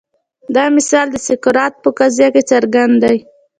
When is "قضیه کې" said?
1.99-2.41